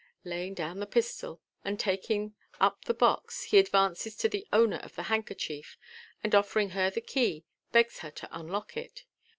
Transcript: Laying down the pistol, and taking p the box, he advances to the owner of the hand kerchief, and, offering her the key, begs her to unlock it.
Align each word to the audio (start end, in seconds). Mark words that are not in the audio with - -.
Laying 0.23 0.55
down 0.55 0.79
the 0.79 0.87
pistol, 0.87 1.41
and 1.63 1.79
taking 1.79 2.31
p 2.59 2.67
the 2.87 2.93
box, 2.95 3.43
he 3.43 3.59
advances 3.59 4.15
to 4.15 4.27
the 4.27 4.47
owner 4.51 4.77
of 4.77 4.95
the 4.95 5.03
hand 5.03 5.27
kerchief, 5.27 5.77
and, 6.23 6.33
offering 6.33 6.69
her 6.71 6.89
the 6.89 7.01
key, 7.01 7.43
begs 7.71 7.99
her 7.99 8.09
to 8.09 8.27
unlock 8.31 8.75
it. 8.75 9.05